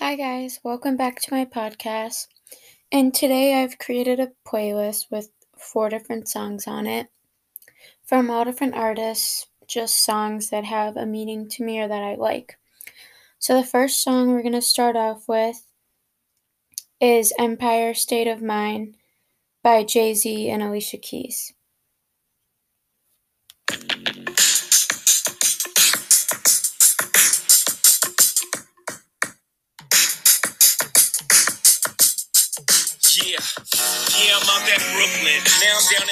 Hi, 0.00 0.14
guys, 0.14 0.60
welcome 0.62 0.96
back 0.96 1.20
to 1.22 1.34
my 1.34 1.44
podcast. 1.44 2.28
And 2.92 3.12
today 3.12 3.60
I've 3.60 3.78
created 3.78 4.20
a 4.20 4.30
playlist 4.46 5.10
with 5.10 5.28
four 5.56 5.88
different 5.88 6.28
songs 6.28 6.68
on 6.68 6.86
it 6.86 7.08
from 8.04 8.30
all 8.30 8.44
different 8.44 8.76
artists, 8.76 9.48
just 9.66 10.04
songs 10.04 10.50
that 10.50 10.64
have 10.64 10.96
a 10.96 11.04
meaning 11.04 11.48
to 11.48 11.64
me 11.64 11.80
or 11.80 11.88
that 11.88 12.04
I 12.04 12.14
like. 12.14 12.60
So, 13.40 13.56
the 13.56 13.66
first 13.66 14.04
song 14.04 14.28
we're 14.28 14.42
going 14.42 14.52
to 14.52 14.62
start 14.62 14.94
off 14.94 15.26
with 15.26 15.66
is 17.00 17.34
Empire 17.36 17.92
State 17.92 18.28
of 18.28 18.40
Mind 18.40 18.94
by 19.64 19.82
Jay 19.82 20.14
Z 20.14 20.48
and 20.48 20.62
Alicia 20.62 20.98
Keys. 20.98 21.54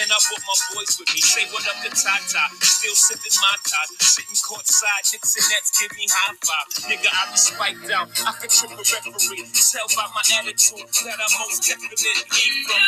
and 0.00 0.08
I 0.10 0.16
brought 0.28 0.44
my 0.48 0.56
boys 0.72 0.96
with 0.96 1.12
me. 1.12 1.20
Say 1.20 1.44
what 1.52 1.68
up 1.68 1.76
to 1.84 1.90
Tata. 1.92 2.44
Still 2.64 2.96
sipping 2.96 3.36
my 3.36 3.54
top. 3.68 3.88
Sitting 4.00 4.32
courtside, 4.40 5.04
Knicks 5.12 5.36
and 5.36 5.44
Nets 5.52 5.70
give 5.76 5.92
me 5.96 6.06
high 6.08 6.32
five. 6.40 6.68
Nigga, 6.88 7.08
I 7.12 7.28
be 7.30 7.36
spiked 7.36 7.90
out. 7.92 8.08
I 8.24 8.32
can 8.40 8.48
trip 8.48 8.72
a 8.72 8.80
referee. 8.80 9.44
Tell 9.52 9.84
by 9.92 10.08
my 10.16 10.24
attitude 10.40 10.88
that 11.04 11.20
I 11.20 11.26
most 11.44 11.68
definitely 11.68 12.16
from. 12.64 12.80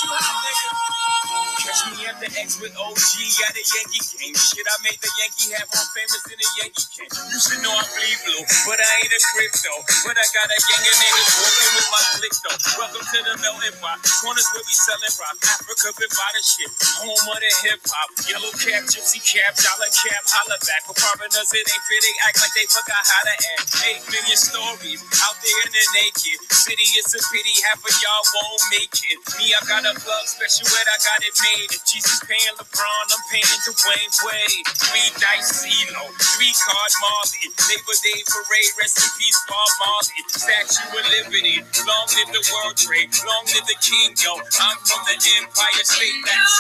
Catch 0.09 1.96
me 1.96 1.96
the 2.23 2.31
X 2.39 2.55
with 2.63 2.71
OG 2.79 3.11
at 3.43 3.55
a 3.59 3.63
Yankee 3.63 4.03
game. 4.15 4.35
Shit, 4.39 4.63
I 4.63 4.77
made 4.87 4.95
the 5.03 5.11
Yankee 5.19 5.51
hat 5.51 5.67
more 5.67 5.87
famous 5.91 6.23
than 6.23 6.39
the 6.39 6.49
Yankee 6.63 6.87
can. 6.95 7.07
You 7.11 7.39
should 7.43 7.59
know 7.59 7.75
I 7.75 7.83
bleed 7.91 8.19
blue, 8.23 8.43
but 8.63 8.79
I 8.79 8.91
ain't 9.03 9.11
a 9.11 9.19
crypto. 9.35 9.73
But 10.07 10.15
I 10.15 10.25
got 10.31 10.47
a 10.47 10.57
gang 10.57 10.83
of 10.87 10.95
niggas 10.95 11.31
walking 11.43 11.71
with 11.75 11.89
my 11.91 12.03
click 12.15 12.35
though. 12.47 12.59
Welcome 12.79 13.05
to 13.11 13.19
the 13.27 13.33
melting 13.43 13.77
pot. 13.83 13.99
Corners 14.23 14.47
where 14.55 14.63
we 14.63 14.75
selling 14.75 15.15
rock. 15.19 15.35
Africa 15.51 15.87
been 15.99 16.13
by 16.15 16.29
the 16.31 16.41
shit. 16.47 16.71
Home 17.03 17.27
of 17.27 17.39
the 17.43 17.51
hip 17.67 17.83
hop. 17.83 18.09
Yellow 18.23 18.53
cap, 18.55 18.87
gypsy 18.87 19.19
cap, 19.19 19.59
dollar 19.59 19.91
cap, 19.91 20.23
holla 20.31 20.57
back. 20.63 20.87
For 20.87 20.95
foreigners, 20.95 21.51
it 21.51 21.67
ain't 21.67 21.83
fit. 21.91 21.99
They 21.99 22.15
act 22.31 22.37
like 22.39 22.55
they 22.55 22.67
forgot 22.71 23.03
how 23.03 23.23
to 23.27 23.35
act. 23.59 23.67
Eight 23.83 24.03
million 24.07 24.39
stories 24.39 25.03
out 25.27 25.35
there 25.43 25.59
in 25.67 25.71
the 25.75 25.85
naked 25.99 26.39
city. 26.55 26.87
It's 26.95 27.11
a 27.11 27.21
pity 27.35 27.55
half 27.67 27.83
of 27.83 27.93
y'all 27.99 28.23
won't 28.39 28.63
make 28.71 28.95
it. 28.95 29.19
Me, 29.39 29.51
I 29.51 29.59
got 29.67 29.83
a 29.83 29.93
plug 29.99 30.25
special 30.29 30.67
ed, 30.79 30.87
I 30.87 30.97
got 31.03 31.19
it 31.25 31.35
made. 31.43 31.71
Jesus 31.97 32.21
paying 32.29 32.53
LeBron, 32.61 33.05
I'm 33.09 33.23
paying 33.33 33.57
Dwayne 33.65 34.13
Wade. 34.21 34.65
Three 34.69 35.09
dice 35.17 35.65
CeeLo, 35.65 36.05
three 36.37 36.53
card 36.53 36.93
Marley. 37.01 37.49
Labor 37.73 37.97
Day 38.05 38.21
parade, 38.29 38.73
rest 38.77 39.01
in 39.01 39.09
peace, 39.17 39.41
Bob 39.49 39.71
Marley. 39.81 40.21
Statue 40.29 40.93
of 40.93 41.05
Liberty, 41.09 41.57
long 41.89 42.07
live 42.13 42.29
the 42.37 42.43
World 42.53 42.77
Trade, 42.77 43.09
long 43.25 43.45
live 43.49 43.65
the 43.65 43.77
King, 43.81 44.13
yo. 44.21 44.37
I'm 44.37 44.77
from 44.85 45.01
the 45.09 45.17
Empire 45.41 45.85
State. 45.89 46.21
That's 46.21 46.53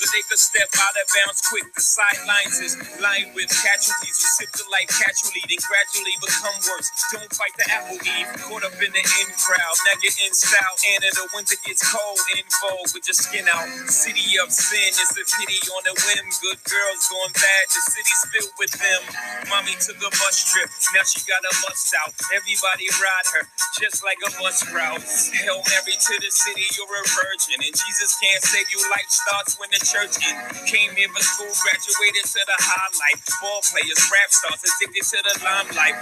they 0.00 0.22
could 0.22 0.25
step 0.56 0.72
out 0.80 0.96
of 0.96 1.06
bounds 1.12 1.40
quick. 1.44 1.68
The 1.76 1.84
sidelines 1.84 2.56
is 2.64 2.74
lined 2.96 3.36
with 3.36 3.52
casualties 3.52 4.16
who 4.16 4.26
sip 4.40 4.50
the 4.56 4.64
life 4.72 4.88
casually, 4.88 5.44
then 5.44 5.60
gradually 5.60 6.16
become 6.24 6.56
worse. 6.64 6.88
Don't 7.12 7.28
fight 7.36 7.52
the 7.60 7.68
apple 7.68 8.00
eve. 8.00 8.28
Caught 8.40 8.64
up 8.64 8.76
in 8.80 8.88
the 8.88 9.04
in 9.04 9.28
crowd. 9.36 9.76
Now 9.84 9.96
you're 10.00 10.16
in 10.24 10.32
style. 10.32 10.76
And 10.96 11.04
in 11.04 11.12
the 11.12 11.28
winter 11.36 11.60
gets 11.60 11.84
cold. 11.84 12.16
In 12.32 12.48
vogue 12.64 12.88
with 12.96 13.04
your 13.04 13.18
skin 13.18 13.44
out. 13.52 13.68
City 13.92 14.24
of 14.40 14.48
sin 14.48 14.92
is 14.96 15.12
a 15.12 15.24
pity 15.36 15.60
on 15.76 15.84
a 15.92 15.94
whim. 16.08 16.24
Good 16.40 16.60
girls 16.64 17.04
going 17.12 17.34
bad. 17.36 17.64
The 17.68 17.82
city's 17.92 18.22
filled 18.32 18.54
with 18.56 18.72
them. 18.80 19.02
Mommy 19.52 19.76
took 19.76 20.00
a 20.00 20.10
bus 20.16 20.40
trip. 20.48 20.72
Now 20.96 21.04
she 21.04 21.20
got 21.28 21.44
a 21.44 21.52
bus 21.68 21.92
out. 22.00 22.16
Everybody 22.32 22.88
ride 22.96 23.28
her 23.36 23.44
just 23.76 24.00
like 24.00 24.20
a 24.24 24.32
bus 24.40 24.64
route. 24.72 25.04
Hail 25.36 25.60
Mary 25.68 25.96
to 26.00 26.14
the 26.16 26.32
city, 26.32 26.64
you're 26.80 26.88
a 26.88 27.04
virgin. 27.04 27.60
And 27.60 27.74
Jesus 27.76 28.16
can't 28.16 28.40
save 28.40 28.68
you. 28.72 28.80
Life 28.88 29.10
starts 29.12 29.60
when 29.60 29.68
the 29.68 29.82
church 29.84 30.16
in. 30.24 30.45
Came 30.66 30.94
here 30.96 31.08
for 31.10 31.22
school, 31.22 31.52
graduated 31.62 32.26
to 32.30 32.40
the 32.46 32.58
highlight. 32.58 33.18
Ball 33.42 33.60
players, 33.66 34.00
rap 34.12 34.30
stars, 34.30 34.62
addicted 34.62 35.04
to 35.04 35.18
the 35.24 35.34
limelight. 35.44 35.96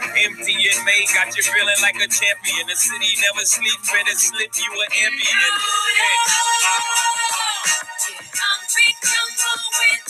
May 0.85 1.07
got 1.15 1.33
you 1.37 1.43
feeling 1.43 1.81
like 1.83 1.97
a 1.97 2.09
champion. 2.09 2.67
The 2.69 2.77
city 2.77 3.17
never 3.23 3.45
sleeps, 3.47 3.91
better 3.93 4.17
slip 4.17 4.53
you 4.57 4.71
an 4.83 4.91
ambient. 5.07 5.57
Concrete 8.33 8.99
jungle 9.03 9.65
where 9.79 10.01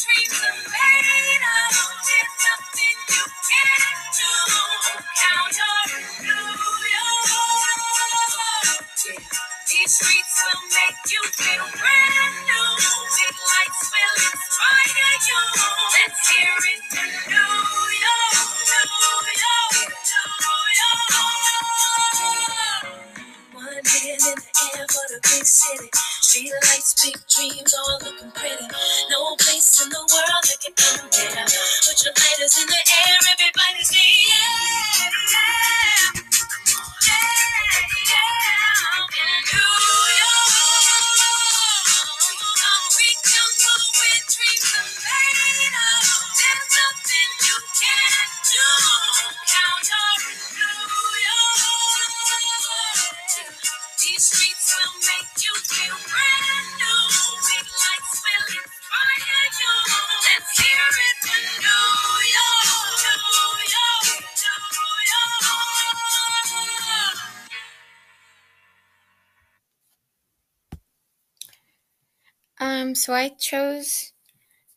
so 73.04 73.12
I 73.12 73.28
chose 73.28 74.14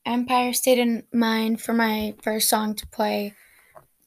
Empire 0.05 0.51
State 0.51 0.79
of 0.79 1.03
Mind 1.13 1.61
for 1.61 1.71
my 1.71 2.13
first 2.21 2.49
song 2.49 2.75
to 2.75 2.85
play 2.87 3.33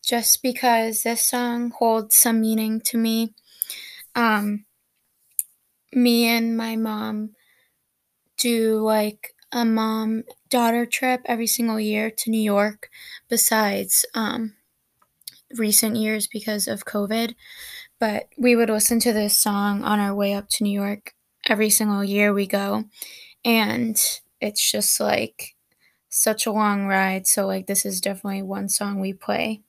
just 0.05 0.43
because 0.43 1.05
this 1.05 1.25
song 1.25 1.71
holds 1.71 2.17
some 2.17 2.43
meaning 2.43 2.83
to 2.83 2.99
me. 2.99 3.33
Um, 4.15 4.67
me 5.95 6.27
and 6.27 6.55
my 6.55 6.77
mom 6.77 7.31
do 8.37 8.83
like 8.83 9.35
a 9.53 9.65
mom 9.65 10.25
daughter 10.51 10.85
trip 10.85 11.23
every 11.25 11.47
single 11.47 11.81
year 11.81 12.11
to 12.11 12.31
New 12.31 12.43
York, 12.43 12.91
besides 13.31 14.05
um, 14.13 14.53
recent 15.57 15.97
years 15.97 16.27
because 16.27 16.69
of 16.69 16.85
COVID. 16.85 17.37
But 17.99 18.29
we 18.37 18.55
would 18.55 18.69
listen 18.69 19.01
to 19.01 19.15
this 19.15 19.39
song 19.39 19.83
on 19.83 19.99
our 19.99 20.15
way 20.15 20.35
up 20.35 20.51
to 20.51 20.65
New 20.65 20.79
York 20.79 21.15
every 21.49 21.71
single 21.71 22.05
year 22.05 22.35
we 22.35 22.47
go. 22.47 22.85
And 23.45 24.01
it's 24.41 24.71
just 24.71 25.01
like 25.01 25.57
such 26.09 26.47
a 26.47 26.53
long 26.53 26.87
ride. 26.87 27.27
So, 27.27 27.47
like, 27.47 27.67
this 27.67 27.85
is 27.87 28.01
definitely 28.01 28.43
one 28.43 28.69
song 28.69 29.01
we 29.01 29.13
play 29.13 29.63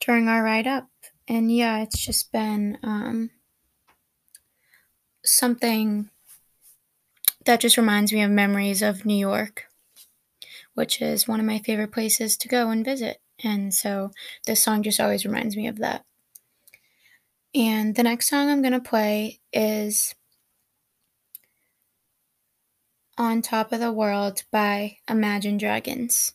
during 0.00 0.28
our 0.28 0.42
ride 0.42 0.66
up. 0.66 0.88
And 1.26 1.54
yeah, 1.54 1.82
it's 1.82 1.98
just 1.98 2.32
been 2.32 2.78
um, 2.82 3.30
something 5.24 6.10
that 7.44 7.60
just 7.60 7.76
reminds 7.76 8.12
me 8.12 8.22
of 8.22 8.30
memories 8.30 8.82
of 8.82 9.04
New 9.04 9.16
York, 9.16 9.64
which 10.74 11.00
is 11.00 11.28
one 11.28 11.40
of 11.40 11.46
my 11.46 11.58
favorite 11.58 11.92
places 11.92 12.36
to 12.38 12.48
go 12.48 12.70
and 12.70 12.84
visit. 12.84 13.18
And 13.42 13.74
so 13.74 14.10
this 14.46 14.62
song 14.62 14.82
just 14.82 15.00
always 15.00 15.24
reminds 15.24 15.56
me 15.56 15.66
of 15.66 15.78
that. 15.78 16.04
And 17.54 17.94
the 17.94 18.02
next 18.02 18.28
song 18.28 18.50
I'm 18.50 18.62
going 18.62 18.72
to 18.72 18.80
play 18.80 19.40
is 19.52 20.14
On 23.16 23.42
Top 23.42 23.70
of 23.70 23.78
the 23.78 23.92
World 23.92 24.42
by 24.50 24.96
Imagine 25.08 25.56
Dragons. 25.56 26.32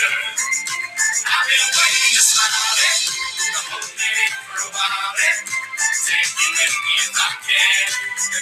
I've 0.00 1.46
been 1.48 1.68
waiting 1.76 2.16
for 4.48 4.60
a 4.64 4.70
while. 4.72 5.14
eh? 5.20 5.38
Take 6.06 6.32
you 6.40 6.50
with 6.56 6.76
me 6.86 6.96
I 7.16 7.30
can. 7.44 7.88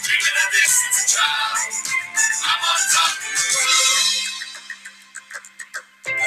Dreaming 0.04 0.38
of 0.44 0.50
this 0.54 0.74
a 0.88 1.02
child. 1.14 1.58
I'm 2.46 2.62
on 2.62 2.82
top 2.94 3.12
of 3.18 3.32
the 3.34 3.46
world. 3.54 4.06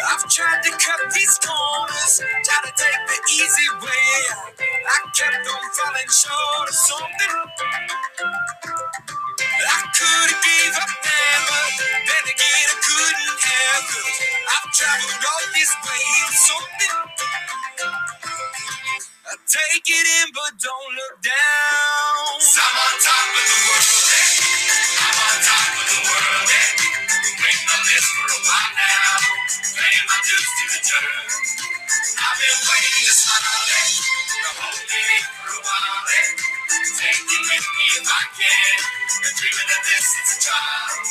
I've 0.09 0.25
tried 0.29 0.61
to 0.63 0.71
cut 0.71 1.01
these 1.13 1.39
corners, 1.39 2.21
try 2.43 2.59
to 2.65 2.73
take 2.77 3.01
the 3.07 3.19
easy 3.33 3.69
way. 3.81 4.13
I 4.87 4.97
kept 5.15 5.47
on 5.47 5.65
falling 5.77 6.11
short 6.11 6.69
of 6.69 6.75
something. 6.75 7.35
I 9.65 9.81
could 9.93 10.29
have 10.33 10.43
gave 10.43 10.73
up 10.77 10.93
then, 11.03 11.39
but 11.49 11.69
then 12.07 12.25
again 12.33 12.67
I 12.71 12.77
couldn't 12.81 13.39
have. 13.45 13.85
I've 14.49 14.69
traveled 14.73 15.23
all 15.25 15.45
this 15.53 15.71
way 15.85 16.03
for 16.27 16.33
something. 16.33 16.97
I 19.27 19.33
take 19.47 19.87
it 19.89 20.07
in, 20.21 20.27
but 20.33 20.53
don't 20.61 20.91
look 20.95 21.15
down. 21.23 22.25
I'm 22.37 22.77
on 22.77 22.95
top 23.01 23.29
of 23.33 23.45
the 23.49 23.59
world. 23.67 24.07
eh? 24.13 24.29
I'm 24.99 25.17
on 25.19 25.37
top 25.43 25.71
of 25.79 25.85
the 25.89 25.99
world. 26.05 26.47
Waiting 26.49 27.69
on 27.73 27.81
this 27.89 28.05
for 28.13 28.27
a 28.29 28.39
while 28.45 28.73
now. 28.77 29.13
Paying 29.77 30.05
my 30.07 30.19
dues 30.27 30.49
to 30.57 30.65
the. 30.73 30.81
I've 32.19 32.37
been 32.39 32.59
waiting 32.69 33.03
to 33.07 33.13
smile. 33.13 33.63
Been 34.29 34.55
holding 34.61 35.07
it 35.17 35.25
for 35.39 35.51
a 35.55 35.59
while. 35.65 36.01
me 37.77 37.85
if 37.99 38.07
I 38.07 38.23
can. 38.37 39.00
Been 39.21 39.29
dreaming 39.35 39.69
of 39.77 39.85
this 39.85 40.05
since 40.15 40.33
a 40.33 40.49
child. 40.49 41.05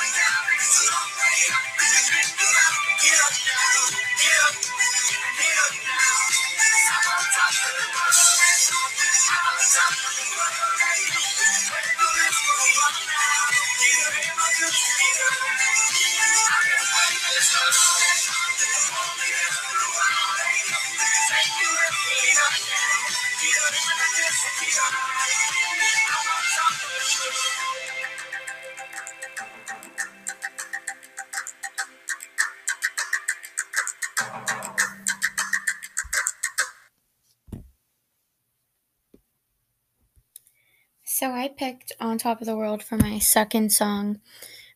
picked 41.61 41.91
On 41.99 42.17
Top 42.17 42.41
of 42.41 42.47
the 42.47 42.55
World 42.55 42.81
for 42.81 42.97
my 42.97 43.19
second 43.19 43.71
song 43.71 44.19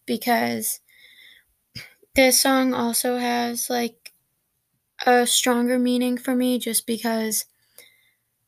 because 0.06 0.82
this 2.14 2.40
song 2.40 2.76
also 2.76 3.18
has 3.18 3.72
like 3.72 4.14
a 5.04 5.26
stronger 5.26 5.80
meaning 5.80 6.16
for 6.16 6.36
me 6.36 6.60
just 6.60 6.86
because 6.86 7.46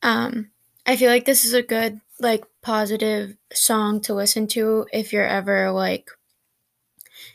um 0.03 0.51
I 0.85 0.97
feel 0.97 1.09
like 1.09 1.25
this 1.25 1.45
is 1.45 1.55
a 1.55 1.63
good 1.63 1.99
like 2.19 2.45
positive 2.61 3.35
song 3.51 4.01
to 4.01 4.13
listen 4.13 4.45
to 4.49 4.85
if 4.93 5.11
you're 5.11 5.25
ever 5.25 5.71
like 5.71 6.07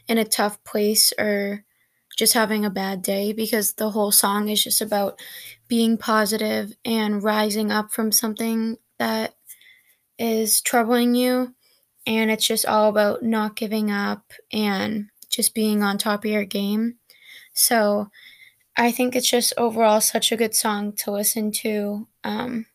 in 0.06 0.18
a 0.18 0.25
tough 0.25 0.62
place 0.62 1.12
or 1.18 1.64
just 2.16 2.35
having 2.35 2.64
a 2.64 2.71
bad 2.71 3.02
day 3.02 3.32
because 3.32 3.73
the 3.73 3.90
whole 3.90 4.12
song 4.12 4.49
is 4.49 4.62
just 4.62 4.80
about 4.80 5.18
being 5.66 5.99
positive 5.99 6.73
and 6.85 7.25
rising 7.25 7.73
up 7.73 7.90
from 7.90 8.12
something 8.12 8.78
that 9.00 9.35
is 10.23 10.61
troubling 10.61 11.17
you 11.17 11.52
and 12.07 12.31
it's 12.31 12.47
just 12.47 12.64
all 12.64 12.88
about 12.88 13.25
not 13.25 13.57
giving 13.57 13.91
up 13.91 14.33
and 14.52 15.09
just 15.29 15.52
being 15.52 15.83
on 15.83 15.99
top 15.99 16.25
of 16.25 16.31
your 16.31 16.45
game. 16.45 16.95
So 17.55 18.09
I 18.76 18.93
think 18.93 19.17
it's 19.17 19.29
just 19.29 19.52
overall 19.59 20.00
such 20.00 20.31
a 20.31 20.37
good 20.37 20.55
song 20.55 20.93
to 20.99 21.11
listen 21.11 21.50
to. 21.52 22.07
Um, 22.23 22.67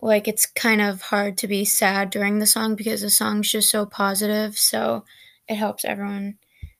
like 0.00 0.26
it's 0.26 0.46
kind 0.46 0.80
of 0.80 1.02
hard 1.02 1.36
to 1.38 1.48
be 1.48 1.66
sad 1.66 2.08
during 2.08 2.38
the 2.38 2.46
song 2.46 2.76
because 2.76 3.02
the 3.02 3.10
song's 3.10 3.52
just 3.52 3.70
so 3.70 3.84
positive. 3.84 4.56
So 4.56 5.04
it 5.46 5.56
helps 5.56 5.84
everyone, 5.84 6.38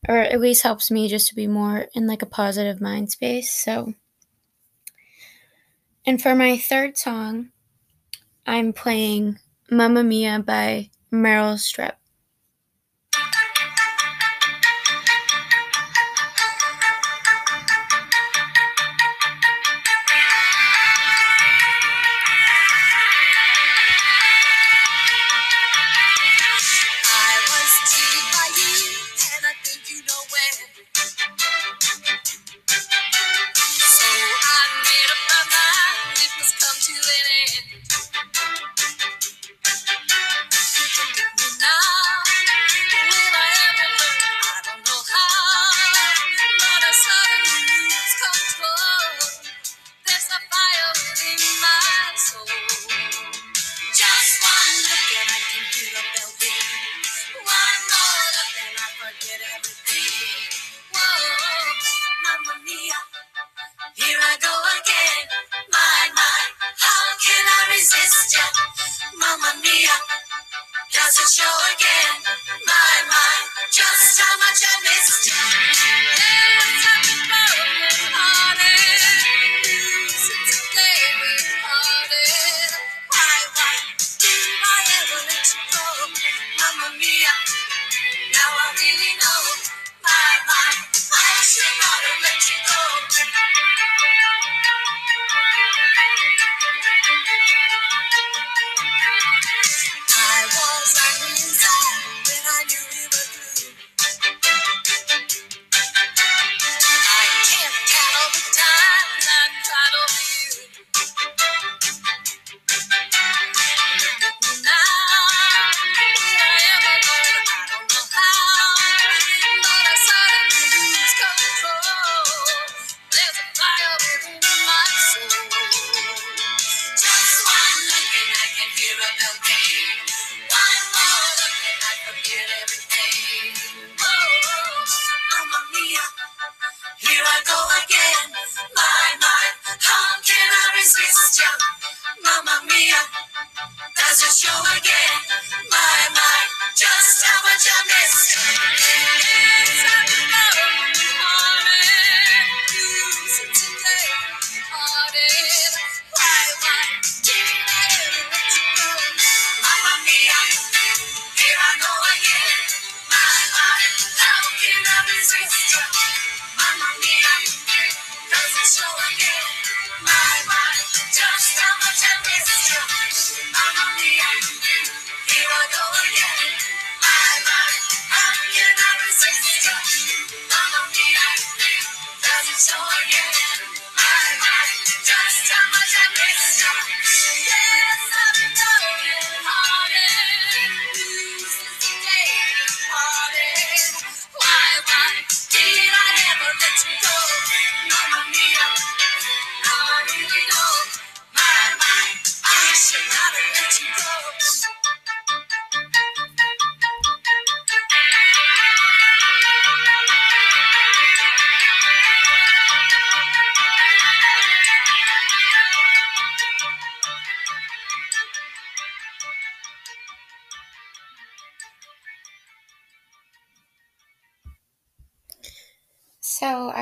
or 0.09 0.17
at 0.17 0.41
least 0.41 0.63
helps 0.63 0.91
me 0.91 1.09
just 1.09 1.29
to 1.29 1.35
be 1.35 1.47
more 1.47 1.89
in 1.95 2.07
like 2.07 2.23
a 2.23 2.27
positive 2.27 2.81
mind 2.81 3.11
space. 3.11 3.51
So, 3.51 3.93
and 6.07 6.23
for 6.23 6.35
my 6.35 6.57
third 6.57 6.97
song, 6.97 7.51
I'm 8.47 8.73
playing 8.73 9.41
Mamma 9.71 10.03
Mia 10.03 10.39
by 10.39 10.91
Meryl 11.13 11.57
Streep. 11.59 11.97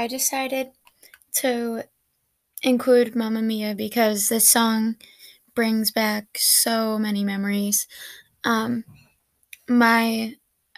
I 0.04 0.06
decided 0.06 0.72
to 1.36 1.84
include 2.62 3.16
Mamma 3.16 3.40
Mia 3.40 3.74
because 3.74 4.28
this 4.28 4.46
song 4.46 4.96
brings 5.54 5.92
back 5.92 6.26
so 6.36 6.98
many 6.98 7.24
memories. 7.24 7.86
Um, 8.44 8.84
my 9.66 10.34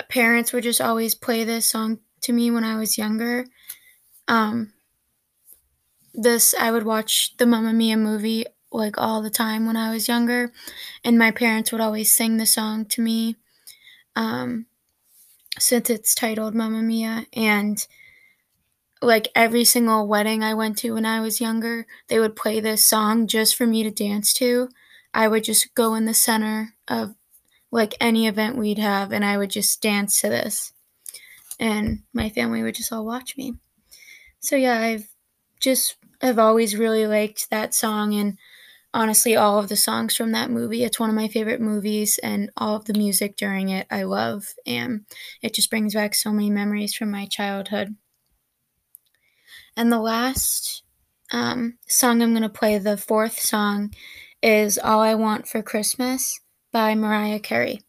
parents 0.09 0.53
would 0.53 0.63
just 0.63 0.81
always 0.81 1.17
play 1.17 1.43
this 1.43 1.67
song 1.67 1.99
to 2.21 2.33
me 2.33 2.53
when 2.53 2.63
I 2.63 2.77
was 2.77 2.99
younger. 2.99 3.47
Um, 4.29 4.75
this 6.15 6.55
I 6.55 6.71
would 6.71 6.85
watch 6.85 7.37
the 7.37 7.47
Mamma 7.47 7.73
Mia 7.73 7.97
movie 7.97 8.47
like 8.71 8.97
all 8.97 9.23
the 9.23 9.31
time 9.31 9.67
when 9.67 9.77
I 9.77 9.91
was 9.91 10.07
younger, 10.07 10.53
and 11.03 11.19
my 11.19 11.33
parents 11.33 11.73
would 11.73 11.81
always 11.81 12.13
sing 12.13 12.37
the 12.37 12.47
song 12.47 12.85
to 12.87 13.03
me. 13.03 13.35
Um, 14.15 14.67
since 15.59 15.91
it's 15.91 16.15
titled 16.15 16.55
Mamma 16.55 16.81
Mia, 16.81 17.27
and 17.33 17.85
like 19.03 19.29
every 19.35 19.65
single 19.65 20.07
wedding 20.07 20.43
I 20.43 20.55
went 20.55 20.79
to 20.79 20.93
when 20.95 21.07
I 21.07 21.21
was 21.21 21.41
younger, 21.41 21.87
they 22.09 22.19
would 22.19 22.37
play 22.37 22.61
this 22.61 22.85
song 22.85 23.27
just 23.27 23.55
for 23.57 23.67
me 23.67 23.83
to 23.83 23.91
dance 23.91 24.33
to. 24.35 24.69
I 25.15 25.29
would 25.29 25.45
just 25.45 25.75
go 25.75 25.95
in 25.95 26.05
the 26.07 26.15
center 26.15 26.75
of 26.89 27.15
like 27.73 27.95
any 28.01 28.27
event 28.29 28.57
we'd 28.59 28.79
have 28.79 29.13
and 29.13 29.25
I 29.25 29.39
would 29.39 29.51
just 29.51 29.83
dance 29.83 30.21
to 30.23 30.29
this. 30.29 30.73
And 31.61 32.03
my 32.15 32.29
family 32.31 32.63
would 32.63 32.75
just 32.75 32.93
all 32.93 33.07
watch 33.07 33.37
me. 33.37 33.55
So 34.41 34.57
yeah, 34.57 34.81
I've 34.81 35.09
just 35.61 35.97
I've 36.23 36.39
always 36.39 36.77
really 36.77 37.07
liked 37.07 37.51
that 37.51 37.75
song 37.75 38.15
and 38.15 38.39
honestly 38.95 39.37
all 39.37 39.59
of 39.59 39.69
the 39.69 39.77
songs 39.77 40.17
from 40.17 40.33
that 40.33 40.51
movie. 40.51 40.85
It's 40.85 41.01
one 41.01 41.11
of 41.11 41.17
my 41.17 41.29
favorite 41.29 41.61
movies 41.61 42.19
and 42.23 42.51
all 42.57 42.77
of 42.77 42.87
the 42.87 42.95
music 42.95 43.37
during 43.37 43.71
it 43.71 43.87
I 43.91 44.05
love 44.05 44.55
and 44.67 45.07
it 45.43 45.55
just 45.55 45.71
brings 45.71 45.95
back 45.95 46.15
so 46.15 46.33
many 46.33 46.51
memories 46.51 46.95
from 46.95 47.11
my 47.11 47.27
childhood. 47.27 47.97
And 49.77 49.93
the 49.93 50.01
last 50.01 50.83
um, 51.33 51.79
song 51.87 52.23
I'm 52.23 52.33
going 52.33 52.43
to 52.43 52.49
play, 52.49 52.79
the 52.79 52.97
fourth 52.97 53.39
song, 53.39 53.93
is 54.43 54.79
All 54.79 55.01
I 55.01 55.15
Want 55.15 55.47
for 55.47 55.63
Christmas 55.63 56.41
by 56.73 56.95
Mariah 56.95 57.41
Carey. 57.41 57.86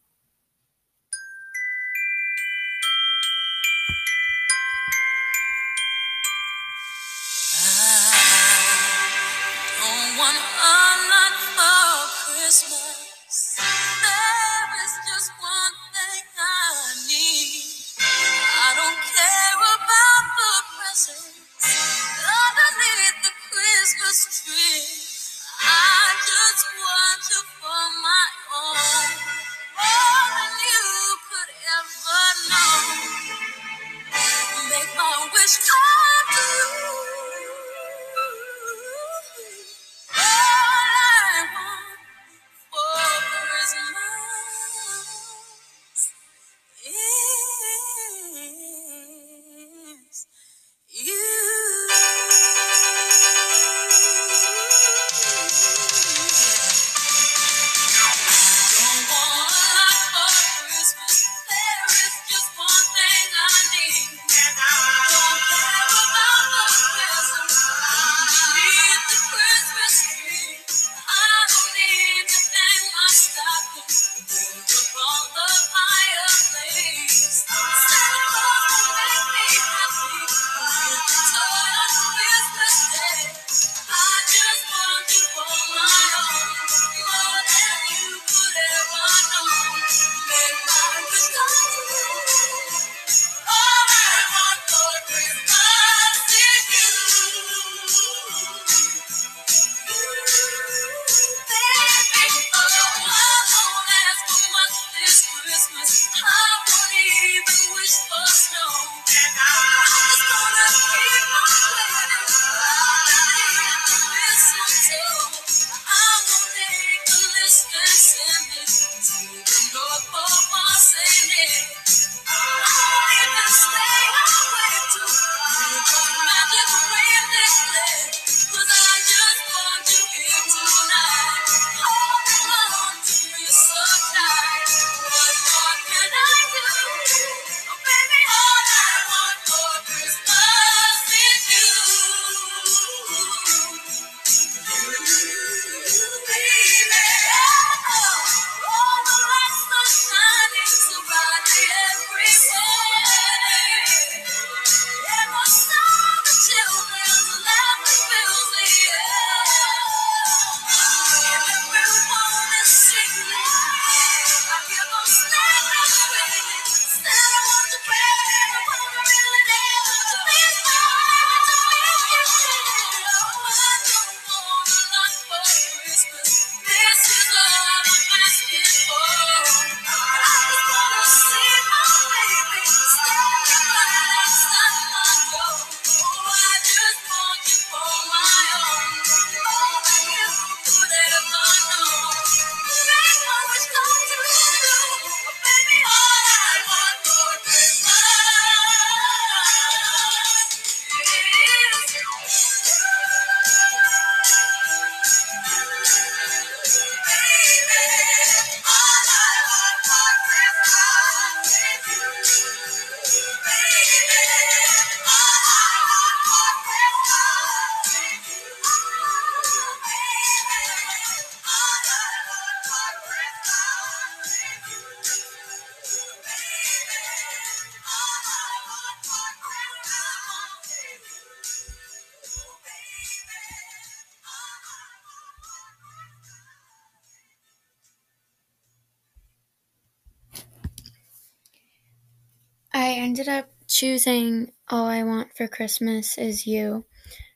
Ended 242.98 243.28
up 243.28 243.48
choosing 243.68 244.50
All 244.68 244.86
I 244.86 245.04
Want 245.04 245.36
for 245.36 245.46
Christmas 245.46 246.18
Is 246.18 246.46
You 246.46 246.84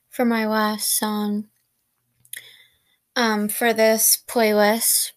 for 0.09 0.25
my 0.25 0.45
last 0.45 0.97
song 0.97 1.47
um, 3.15 3.47
for 3.47 3.73
this 3.73 4.21
playlist. 4.27 5.11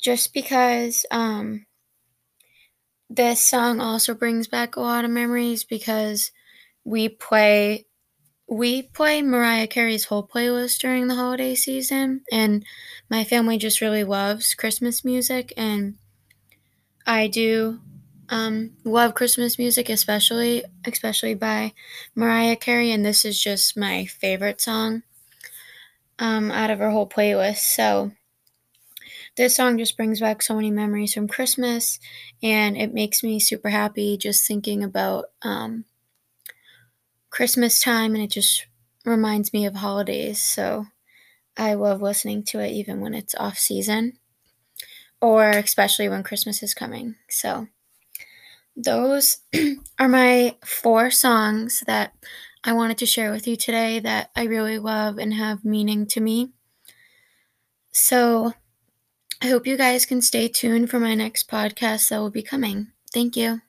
Just 0.00 0.32
because 0.32 1.04
um, 1.10 1.66
this 3.10 3.42
song 3.42 3.80
also 3.80 4.14
brings 4.14 4.48
back 4.48 4.76
a 4.76 4.80
lot 4.80 5.04
of 5.04 5.10
memories 5.10 5.64
because 5.64 6.30
we 6.84 7.08
play 7.08 7.86
we 8.48 8.82
play 8.82 9.22
Mariah 9.22 9.66
Carey's 9.66 10.04
whole 10.04 10.26
playlist 10.26 10.78
during 10.80 11.06
the 11.06 11.14
holiday 11.14 11.54
season 11.54 12.22
and 12.30 12.64
my 13.08 13.24
family 13.24 13.56
just 13.56 13.80
really 13.80 14.04
loves 14.04 14.54
Christmas 14.54 15.04
music 15.04 15.52
and 15.56 15.96
I 17.06 17.28
do 17.28 17.80
um, 18.32 18.70
love 18.84 19.14
Christmas 19.14 19.58
music, 19.58 19.90
especially 19.90 20.64
especially 20.86 21.34
by 21.34 21.74
Mariah 22.14 22.56
Carey, 22.56 22.90
and 22.90 23.04
this 23.04 23.26
is 23.26 23.40
just 23.40 23.76
my 23.76 24.06
favorite 24.06 24.58
song 24.60 25.02
um, 26.18 26.50
out 26.50 26.70
of 26.70 26.78
her 26.78 26.90
whole 26.90 27.08
playlist. 27.08 27.58
So 27.58 28.12
this 29.36 29.54
song 29.54 29.76
just 29.76 29.98
brings 29.98 30.18
back 30.18 30.40
so 30.40 30.54
many 30.54 30.70
memories 30.70 31.12
from 31.12 31.28
Christmas, 31.28 32.00
and 32.42 32.74
it 32.74 32.94
makes 32.94 33.22
me 33.22 33.38
super 33.38 33.68
happy 33.68 34.16
just 34.16 34.48
thinking 34.48 34.82
about 34.82 35.26
um, 35.42 35.84
Christmas 37.28 37.80
time 37.80 38.14
and 38.14 38.24
it 38.24 38.30
just 38.30 38.66
reminds 39.04 39.52
me 39.52 39.66
of 39.66 39.74
holidays. 39.74 40.40
So 40.40 40.86
I 41.56 41.74
love 41.74 42.00
listening 42.02 42.44
to 42.44 42.60
it 42.60 42.70
even 42.70 43.00
when 43.00 43.14
it's 43.14 43.34
off 43.34 43.58
season 43.58 44.14
or 45.20 45.50
especially 45.50 46.08
when 46.08 46.22
Christmas 46.22 46.62
is 46.62 46.74
coming. 46.74 47.16
So 47.28 47.68
those 48.76 49.38
are 49.98 50.08
my 50.08 50.56
four 50.64 51.10
songs 51.10 51.82
that 51.86 52.14
I 52.64 52.72
wanted 52.72 52.98
to 52.98 53.06
share 53.06 53.30
with 53.32 53.46
you 53.46 53.56
today 53.56 53.98
that 54.00 54.30
I 54.36 54.44
really 54.44 54.78
love 54.78 55.18
and 55.18 55.34
have 55.34 55.64
meaning 55.64 56.06
to 56.08 56.20
me. 56.20 56.52
So 57.92 58.54
I 59.42 59.48
hope 59.48 59.66
you 59.66 59.76
guys 59.76 60.06
can 60.06 60.22
stay 60.22 60.48
tuned 60.48 60.90
for 60.90 61.00
my 61.00 61.14
next 61.14 61.48
podcast 61.50 62.10
that 62.10 62.18
will 62.20 62.30
be 62.30 62.42
coming. 62.42 62.92
Thank 63.12 63.36
you. 63.36 63.62